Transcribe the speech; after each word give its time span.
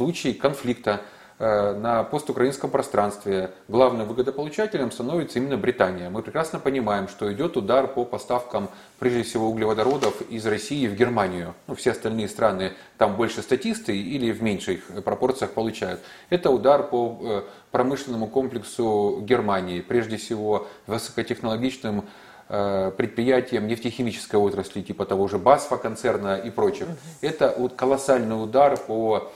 случае 0.00 0.34
конфликта 0.34 1.00
Э, 1.42 1.72
на 1.72 2.04
постукраинском 2.04 2.68
пространстве 2.70 3.52
главным 3.66 4.06
выгодополучателем 4.06 4.92
становится 4.92 5.38
именно 5.38 5.56
Британия. 5.56 6.10
Мы 6.10 6.20
прекрасно 6.20 6.58
понимаем, 6.58 7.08
что 7.08 7.32
идет 7.32 7.56
удар 7.56 7.86
по 7.86 8.04
поставкам, 8.04 8.68
прежде 8.98 9.22
всего, 9.22 9.48
углеводородов 9.48 10.20
из 10.28 10.44
России 10.44 10.86
в 10.86 10.94
Германию. 10.94 11.54
Ну, 11.66 11.74
все 11.74 11.92
остальные 11.92 12.28
страны 12.28 12.72
там 12.98 13.16
больше 13.16 13.40
статисты 13.40 13.96
или 13.96 14.32
в 14.32 14.42
меньших 14.42 14.84
пропорциях 15.02 15.52
получают. 15.52 16.00
Это 16.28 16.50
удар 16.50 16.82
по 16.82 17.18
э, 17.22 17.42
промышленному 17.70 18.26
комплексу 18.26 19.20
Германии, 19.22 19.80
прежде 19.80 20.18
всего 20.18 20.66
высокотехнологичным 20.88 22.04
э, 22.50 22.92
предприятиям 22.94 23.66
нефтехимической 23.66 24.38
отрасли, 24.38 24.82
типа 24.82 25.06
того 25.06 25.26
же 25.26 25.38
БАСФа 25.38 25.78
концерна 25.78 26.36
и 26.36 26.50
прочих. 26.50 26.86
Это 27.22 27.48
колоссальный 27.78 28.44
удар 28.44 28.76
по 28.76 29.32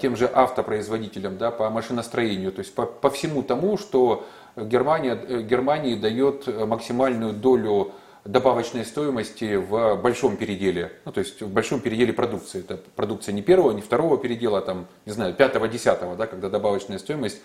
тем 0.00 0.16
же 0.16 0.30
автопроизводителям, 0.32 1.38
да, 1.38 1.50
по 1.50 1.70
машиностроению, 1.70 2.52
то 2.52 2.58
есть 2.58 2.74
по, 2.74 2.84
по 2.84 3.08
всему 3.08 3.42
тому, 3.42 3.78
что 3.78 4.26
Германия, 4.56 5.14
э, 5.14 5.42
Германии 5.42 5.94
дает 5.94 6.46
максимальную 6.66 7.32
долю 7.32 7.92
добавочной 8.24 8.84
стоимости 8.84 9.56
в 9.56 9.96
большом 9.96 10.36
переделе, 10.36 10.92
ну, 11.04 11.12
то 11.12 11.18
есть 11.18 11.42
в 11.42 11.52
большом 11.52 11.80
переделе 11.80 12.12
продукции. 12.12 12.60
Это 12.60 12.78
продукция 12.94 13.32
не 13.32 13.42
первого, 13.42 13.72
не 13.72 13.82
второго 13.82 14.16
передела, 14.16 14.58
а 14.58 14.62
там, 14.62 14.86
не 15.06 15.12
знаю, 15.12 15.34
пятого, 15.34 15.66
десятого, 15.66 16.14
да, 16.16 16.26
когда 16.26 16.48
добавочная 16.48 16.98
стоимость 16.98 17.40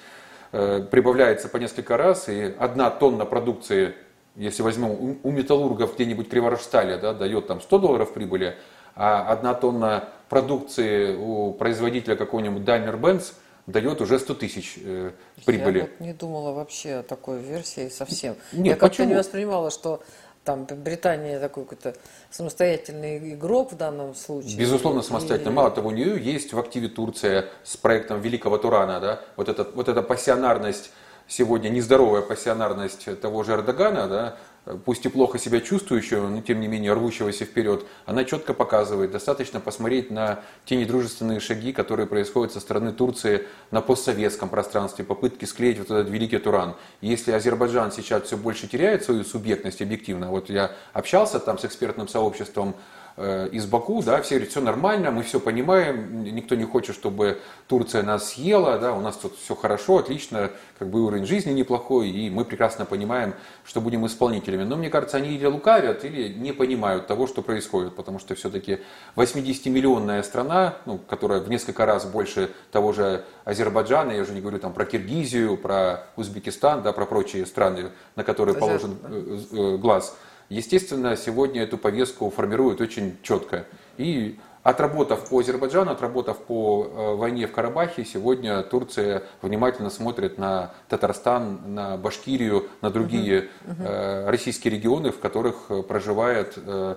э, 0.51 0.85
прибавляется 0.91 1.49
по 1.49 1.57
несколько 1.57 1.97
раз, 1.97 2.29
и 2.29 2.53
одна 2.59 2.91
тонна 2.91 3.25
продукции, 3.25 3.95
если 4.35 4.61
возьмем 4.61 4.89
у, 4.91 5.17
у 5.23 5.31
металлургов 5.31 5.95
где-нибудь 5.95 6.29
Криворожстале, 6.29 6.97
да, 6.97 7.13
дает 7.13 7.47
там 7.47 7.59
100 7.59 7.79
долларов 7.79 8.13
прибыли, 8.13 8.55
одна 8.97 9.53
тонна 9.53 10.09
продукции 10.29 11.15
у 11.15 11.53
производителя 11.53 12.15
какого-нибудь 12.15 12.63
Daimler-Benz 12.63 13.33
дает 13.67 14.01
уже 14.01 14.17
100 14.17 14.33
тысяч 14.35 14.75
э, 14.77 15.11
прибыли. 15.45 15.79
Я 15.79 15.83
вот 15.83 15.99
не 15.99 16.13
думала 16.13 16.53
вообще 16.53 16.95
о 16.95 17.03
такой 17.03 17.39
версии 17.39 17.89
совсем. 17.89 18.35
Нет, 18.53 18.65
Я 18.65 18.75
как-то 18.75 19.05
не 19.05 19.13
воспринимала, 19.13 19.71
что 19.71 20.01
там 20.47 20.65
Британия 20.65 21.41
такой 21.41 21.65
какой-то 21.65 21.93
самостоятельный 22.31 23.33
игрок 23.33 23.73
в 23.73 23.75
данном 23.75 24.15
случае. 24.15 24.57
Безусловно, 24.57 25.01
самостоятельно. 25.01 25.49
И... 25.49 25.53
Мало 25.53 25.71
того, 25.71 25.89
у 25.89 25.91
нее 25.91 26.17
есть 26.17 26.53
в 26.53 26.59
активе 26.59 26.87
Турция 26.87 27.49
с 27.63 27.75
проектом 27.75 28.21
Великого 28.21 28.57
Турана, 28.57 29.01
да, 29.01 29.21
вот, 29.35 29.49
эта, 29.49 29.65
вот 29.75 29.89
эта 29.89 30.01
пассионарность 30.01 30.91
сегодня, 31.27 31.69
нездоровая 31.69 32.21
пассионарность 32.21 33.19
того 33.19 33.43
же 33.43 33.53
Эрдогана, 33.53 34.07
да, 34.07 34.37
пусть 34.85 35.05
и 35.05 35.09
плохо 35.09 35.39
себя 35.39 35.61
чувствующего, 35.61 36.27
но 36.27 36.41
тем 36.41 36.59
не 36.59 36.67
менее 36.67 36.93
рвущегося 36.93 37.45
вперед, 37.45 37.85
она 38.05 38.23
четко 38.23 38.53
показывает, 38.53 39.11
достаточно 39.11 39.59
посмотреть 39.59 40.11
на 40.11 40.41
те 40.65 40.75
недружественные 40.75 41.39
шаги, 41.39 41.71
которые 41.71 42.07
происходят 42.07 42.53
со 42.53 42.59
стороны 42.59 42.91
Турции 42.91 43.47
на 43.71 43.81
постсоветском 43.81 44.49
пространстве, 44.49 45.05
попытки 45.05 45.45
склеить 45.45 45.79
вот 45.79 45.91
этот 45.91 46.09
великий 46.09 46.37
Туран. 46.37 46.75
Если 47.01 47.31
Азербайджан 47.31 47.91
сейчас 47.91 48.23
все 48.23 48.37
больше 48.37 48.67
теряет 48.67 49.03
свою 49.03 49.23
субъектность 49.23 49.81
объективно, 49.81 50.29
вот 50.29 50.49
я 50.49 50.71
общался 50.93 51.39
там 51.39 51.57
с 51.57 51.65
экспертным 51.65 52.07
сообществом 52.07 52.75
из 53.17 53.65
Баку, 53.65 54.03
да, 54.03 54.21
все 54.21 54.35
говорят, 54.35 54.51
все 54.51 54.61
нормально, 54.61 55.09
мы 55.09 55.23
все 55.23 55.39
понимаем, 55.39 56.23
никто 56.23 56.53
не 56.53 56.65
хочет, 56.65 56.95
чтобы 56.95 57.39
Турция 57.67 58.03
нас 58.03 58.29
съела, 58.29 58.77
да, 58.77 58.93
у 58.93 59.01
нас 59.01 59.17
тут 59.17 59.35
все 59.37 59.55
хорошо, 59.55 59.97
отлично, 59.97 60.51
как 60.77 60.89
бы 60.89 61.03
уровень 61.03 61.25
жизни 61.25 61.51
неплохой, 61.51 62.09
и 62.09 62.29
мы 62.29 62.45
прекрасно 62.45 62.85
понимаем, 62.85 63.33
что 63.65 63.81
будем 63.81 64.05
исполнителями. 64.05 64.63
Но 64.63 64.75
мне 64.75 64.91
кажется, 64.91 65.17
они 65.17 65.35
или 65.35 65.45
лукавят, 65.45 66.05
или 66.05 66.31
не 66.31 66.51
понимают 66.51 67.07
того, 67.07 67.25
что 67.25 67.41
происходит, 67.41 67.95
потому 67.95 68.19
что 68.19 68.35
все-таки 68.35 68.79
80-миллионная 69.15 70.21
страна, 70.21 70.75
ну, 70.85 70.99
которая 70.99 71.39
в 71.39 71.49
несколько 71.49 71.85
раз 71.85 72.05
больше 72.05 72.51
того 72.71 72.93
же 72.93 73.25
Азербайджана, 73.45 74.11
я 74.11 74.21
уже 74.21 74.33
не 74.33 74.41
говорю 74.41 74.59
там 74.59 74.73
про 74.73 74.85
Киргизию, 74.85 75.57
про 75.57 76.05
Узбекистан, 76.15 76.83
да, 76.83 76.93
про 76.93 77.05
прочие 77.05 77.45
страны, 77.45 77.89
на 78.15 78.23
которые 78.23 78.55
положен 78.55 78.97
э, 79.03 79.39
э, 79.51 79.77
глаз, 79.77 80.15
Естественно, 80.49 81.17
сегодня 81.17 81.63
эту 81.63 81.77
повестку 81.77 82.29
формируют 82.29 82.79
очень 82.79 83.17
четко. 83.21 83.65
И 83.97 84.39
отработав 84.63 85.29
по 85.29 85.39
Азербайджану, 85.39 85.91
отработав 85.91 86.37
по 86.37 86.85
э, 86.85 87.15
войне 87.15 87.47
в 87.47 87.51
Карабахе, 87.51 88.05
сегодня 88.05 88.63
Турция 88.63 89.23
внимательно 89.41 89.89
смотрит 89.89 90.37
на 90.37 90.71
Татарстан, 90.87 91.73
на 91.73 91.97
Башкирию, 91.97 92.67
на 92.81 92.89
другие. 92.89 93.49
Uh-huh. 93.65 94.29
российские 94.29 94.73
регионы, 94.73 95.11
в 95.11 95.19
которых 95.19 95.69
проживает 95.87 96.53
э, 96.57 96.95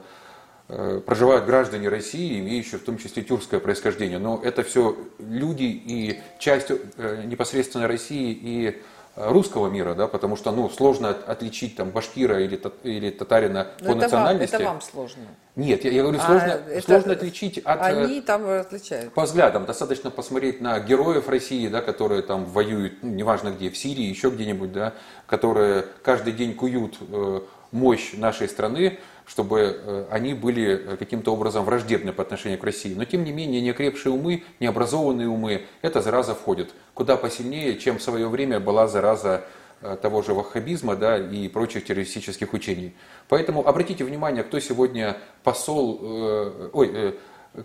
проживают 1.04 1.46
граждане 1.46 1.88
России, 1.88 2.38
имеющие 2.38 2.78
в 2.78 2.84
том 2.84 2.96
числе 2.96 3.24
тюркское 3.24 3.58
происхождение. 3.58 4.20
Но 4.20 4.40
это 4.42 4.62
все 4.62 4.96
люди 5.18 5.64
и 5.64 6.20
часть 6.38 6.70
непосредственно 7.24 7.88
России 7.88 8.30
и 8.40 8.80
русского 9.16 9.68
мира, 9.68 9.94
да, 9.94 10.06
потому 10.06 10.36
что 10.36 10.52
ну, 10.52 10.68
сложно 10.68 11.10
отличить 11.10 11.76
там 11.76 11.90
башкира 11.90 12.40
или, 12.40 12.60
или 12.84 13.10
татарина 13.10 13.68
Но 13.80 13.86
по 13.86 13.90
это 13.92 14.02
национальности. 14.02 14.54
Вам, 14.54 14.62
это 14.62 14.70
вам 14.72 14.80
сложно. 14.80 15.22
Нет, 15.56 15.84
я, 15.84 15.90
я 15.90 16.02
говорю, 16.02 16.20
сложно, 16.20 16.52
а, 16.52 16.70
это, 16.70 16.86
сложно 16.86 17.12
отличить 17.12 17.58
от... 17.58 17.82
Они 17.82 18.20
э, 18.20 18.22
там 18.22 18.48
отличают. 18.48 19.12
По 19.12 19.24
взглядам. 19.24 19.66
Достаточно 19.66 20.10
посмотреть 20.10 20.60
на 20.60 20.78
героев 20.80 21.28
России, 21.28 21.68
да, 21.68 21.82
которые 21.82 22.22
там 22.22 22.44
воюют, 22.44 23.02
ну, 23.02 23.10
неважно 23.10 23.50
где, 23.50 23.70
в 23.70 23.76
Сирии, 23.76 24.04
еще 24.04 24.30
где-нибудь, 24.30 24.72
да, 24.72 24.94
которые 25.26 25.86
каждый 26.02 26.32
день 26.32 26.54
куют 26.54 26.96
э, 27.00 27.40
мощь 27.72 28.12
нашей 28.14 28.48
страны, 28.48 28.98
чтобы 29.30 29.80
э, 29.80 30.06
они 30.10 30.34
были 30.34 30.72
э, 30.72 30.96
каким-то 30.96 31.32
образом 31.32 31.64
враждебны 31.64 32.12
по 32.12 32.22
отношению 32.22 32.58
к 32.58 32.64
России. 32.64 32.94
Но 32.94 33.04
тем 33.04 33.22
не 33.22 33.30
менее, 33.30 33.60
неокрепшие 33.60 34.12
умы, 34.12 34.42
необразованные 34.58 35.28
умы, 35.28 35.66
эта 35.82 36.02
зараза 36.02 36.34
входит 36.34 36.74
куда 36.94 37.16
посильнее, 37.16 37.78
чем 37.78 37.98
в 37.98 38.02
свое 38.02 38.28
время 38.28 38.58
была 38.58 38.88
зараза 38.88 39.44
э, 39.82 39.96
того 40.02 40.22
же 40.22 40.34
ваххабизма 40.34 40.96
да, 40.96 41.16
и 41.16 41.46
прочих 41.46 41.84
террористических 41.84 42.52
учений. 42.52 42.92
Поэтому 43.28 43.64
обратите 43.64 44.02
внимание, 44.02 44.42
кто 44.42 44.58
сегодня 44.58 45.16
посол, 45.44 46.00
э, 46.02 46.70
ой, 46.72 46.90
э, 46.92 47.12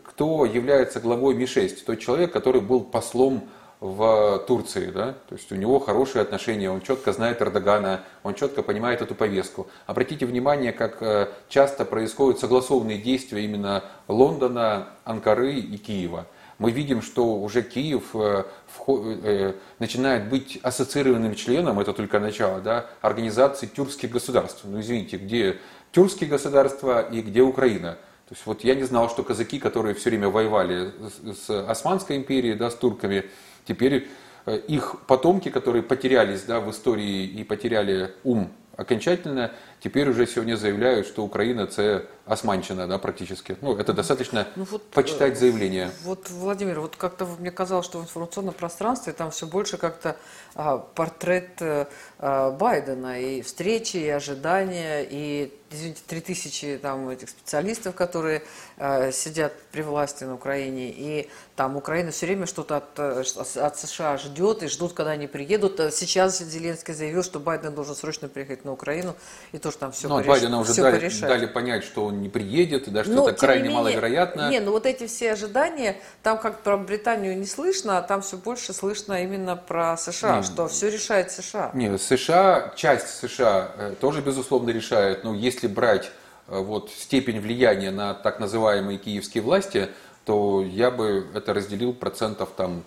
кто 0.04 0.46
является 0.46 1.00
главой 1.00 1.34
Ми-6, 1.34 1.84
тот 1.84 2.00
человек, 2.00 2.32
который 2.32 2.62
был 2.62 2.82
послом 2.82 3.50
в 3.80 4.40
Турции, 4.48 4.90
да, 4.90 5.14
то 5.28 5.36
есть 5.36 5.52
у 5.52 5.56
него 5.56 5.80
хорошие 5.80 6.22
отношения, 6.22 6.72
он 6.72 6.82
четко 6.82 7.12
знает 7.12 7.42
Эрдогана, 7.42 8.02
он 8.24 8.34
четко 8.34 8.64
понимает 8.64 9.02
эту 9.02 9.16
повестку. 9.16 9.68
Обратите 9.86 10.26
внимание, 10.26 10.72
как 10.72 11.02
э, 11.02 11.30
часто 11.50 11.86
происходят 11.86 12.40
согласованные 12.40 12.98
действия 12.98 13.44
именно 13.44 13.84
Лондона, 14.08 14.88
Анкары 15.04 15.56
и 15.56 15.78
Киева. 15.78 16.26
Мы 16.58 16.72
видим, 16.72 17.02
что 17.02 17.36
уже 17.36 17.62
Киев 17.64 18.16
э, 18.16 18.46
э, 18.88 19.54
начинает 19.80 20.30
быть 20.30 20.58
ассоциированным 20.64 21.36
членом, 21.36 21.80
это 21.80 21.92
только 21.92 22.20
начало, 22.20 22.62
да, 22.62 22.86
организации 23.02 23.68
тюркских 23.68 24.10
государств. 24.10 24.62
Ну 24.64 24.80
извините, 24.80 25.18
где 25.18 25.58
тюркские 25.92 26.30
государства 26.30 27.02
и 27.02 27.22
где 27.22 27.42
Украина? 27.42 27.98
То 28.28 28.34
есть 28.34 28.46
вот 28.46 28.64
я 28.64 28.76
не 28.76 28.84
знал, 28.84 29.10
что 29.10 29.24
казаки, 29.24 29.60
которые 29.60 29.94
все 29.94 30.10
время 30.10 30.30
воевали 30.30 30.92
с 31.24 31.50
Османской 31.70 32.18
империей, 32.18 32.56
да, 32.56 32.72
с 32.72 32.76
турками, 32.76 33.26
Теперь 33.66 34.08
э, 34.46 34.58
их 34.68 34.96
потомки, 35.08 35.50
которые 35.50 35.84
потерялись 35.84 36.44
да, 36.44 36.60
в 36.60 36.70
истории 36.70 37.26
и 37.26 37.44
потеряли 37.44 38.14
ум 38.24 38.52
окончательно, 38.78 39.54
теперь 39.80 40.10
уже 40.10 40.28
сегодня 40.28 40.58
заявляют, 40.58 41.08
что 41.08 41.24
Украина 41.24 41.62
это 41.62 42.08
османчина, 42.26 42.88
да, 42.88 42.98
практически. 42.98 43.58
Ну, 43.62 43.78
это 43.78 43.94
достаточно 43.94 44.48
ну, 44.58 44.66
вот, 44.66 44.84
почитать 44.90 45.34
э, 45.34 45.36
заявление. 45.38 45.92
Вот, 46.04 46.30
Владимир, 46.30 46.82
вот 46.82 46.98
как-то 46.98 47.26
мне 47.40 47.52
казалось, 47.52 47.86
что 47.86 48.00
в 48.00 48.04
информационном 48.04 48.54
пространстве 48.54 49.14
там 49.14 49.32
все 49.32 49.48
больше 49.48 49.78
как-то 49.78 50.18
а, 50.56 50.78
портрет 50.78 51.62
а, 51.62 52.52
Байдена 52.52 53.20
и 53.20 53.42
встречи, 53.42 53.98
и 53.98 54.10
ожидания, 54.10 55.08
и 55.10 55.54
извините, 55.76 56.02
3000 56.08 56.80
там, 56.82 57.10
этих 57.10 57.30
специалистов, 57.30 57.96
которые 57.96 58.44
э, 58.78 59.12
сидят 59.12 59.54
при 59.72 59.82
власти 59.82 60.24
на 60.24 60.36
Украине, 60.36 60.90
и 60.90 61.30
там 61.56 61.78
Украина 61.78 62.12
все 62.12 62.26
время 62.26 62.46
что-то 62.46 62.78
от, 62.78 62.98
э, 62.98 63.24
от 63.56 63.80
США 63.80 64.18
ждет, 64.18 64.64
и 64.64 64.68
ждут, 64.68 64.94
когда 64.94 65.12
они 65.12 65.28
приедут. 65.28 65.80
Э, 65.80 65.92
сейчас 65.92 66.40
Зеленский 66.40 66.94
заявил, 66.94 67.24
что 67.24 67.40
Байден 67.40 67.74
должен 67.74 67.96
срочно 67.96 68.28
приехать 68.28 68.66
на 68.66 68.72
Украину, 68.72 69.16
и 69.52 69.58
тоже 69.58 69.78
там 69.78 69.92
все 69.92 70.08
Ну, 70.08 70.16
пореш... 70.16 70.28
Байдена 70.28 70.60
уже 70.60 70.74
дали, 70.74 70.98
порешать. 70.98 71.30
дали 71.30 71.46
понять, 71.46 71.84
что 71.84 72.06
он 72.06 72.22
не 72.22 72.30
приедет, 72.30 72.88
и 72.88 72.92
даже 72.92 73.12
что 73.12 73.30
это 73.30 73.40
крайне 73.40 73.64
менее, 73.64 73.78
маловероятно. 73.78 74.50
Не, 74.50 74.60
ну 74.60 74.72
вот 74.72 74.86
эти 74.86 75.08
все 75.08 75.34
ожидания, 75.34 75.98
там 76.24 76.38
как 76.38 76.62
про 76.62 76.78
Британию 76.78 77.38
не 77.38 77.46
слышно, 77.46 77.98
а 77.98 78.02
там 78.02 78.22
все 78.22 78.38
больше 78.38 78.74
слышно 78.74 79.24
именно 79.24 79.56
про 79.56 79.98
США, 79.98 80.38
не, 80.38 80.44
что 80.44 80.68
все 80.68 80.90
решает 80.90 81.32
США. 81.32 81.72
Не, 81.74 81.98
США, 81.98 82.74
часть 82.76 83.08
США 83.08 83.72
э, 83.78 83.96
тоже, 84.00 84.22
безусловно, 84.22 84.70
решает, 84.70 85.24
но 85.24 85.34
если 85.34 85.65
брать 85.68 86.12
вот 86.48 86.92
степень 86.92 87.40
влияния 87.40 87.92
на 87.92 88.14
так 88.14 88.40
называемые 88.40 88.98
киевские 88.98 89.44
власти, 89.44 89.90
то 90.26 90.64
я 90.64 90.92
бы 90.92 91.28
это 91.34 91.54
разделил 91.54 91.94
процентов 91.94 92.50
там, 92.56 92.84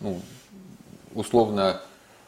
ну, 0.00 0.20
условно, 1.14 1.80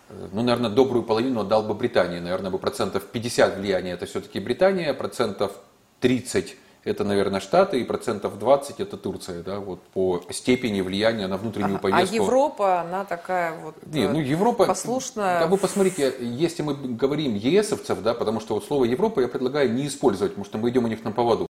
э, 0.08 0.28
ну, 0.32 0.42
наверное, 0.42 0.70
добрую 0.70 1.04
половину 1.04 1.40
отдал 1.40 1.62
бы 1.62 1.74
Британии. 1.74 2.18
Наверное, 2.18 2.50
бы 2.50 2.58
процентов 2.58 3.04
50 3.04 3.58
влияния 3.58 3.92
это 3.92 4.06
все-таки 4.06 4.40
Британия, 4.40 4.92
процентов 4.94 5.52
30 6.00 6.56
это, 6.88 7.04
наверное, 7.04 7.40
Штаты, 7.40 7.80
и 7.80 7.84
процентов 7.84 8.38
20 8.38 8.80
это 8.80 8.96
Турция, 8.96 9.42
да, 9.42 9.60
вот 9.60 9.80
по 9.94 10.22
степени 10.30 10.80
влияния 10.80 11.26
на 11.26 11.36
внутреннюю 11.36 11.76
А 11.76 11.78
повестку. 11.78 12.16
Европа, 12.16 12.80
она 12.80 13.04
такая 13.04 13.52
вот 13.60 13.76
Не, 13.86 14.04
э, 14.04 14.08
ну 14.08 14.20
Европа, 14.20 14.64
послушная. 14.64 15.40
Да 15.40 15.46
вы 15.46 15.58
посмотрите, 15.58 16.14
если 16.20 16.62
мы 16.62 16.74
говорим 16.74 17.34
ЕСовцев, 17.34 18.02
да, 18.02 18.14
потому 18.14 18.40
что 18.40 18.54
вот 18.54 18.64
слово 18.64 18.84
Европа 18.84 19.20
я 19.20 19.28
предлагаю 19.28 19.72
не 19.72 19.86
использовать, 19.86 20.32
потому 20.32 20.44
что 20.46 20.58
мы 20.58 20.70
идем 20.70 20.84
у 20.84 20.88
них 20.88 21.04
на 21.04 21.12
поводу. 21.12 21.46